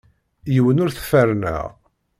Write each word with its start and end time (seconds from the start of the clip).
Yiwen 0.53 0.81
ur 0.83 0.91
t-ferrneɣ. 0.91 1.65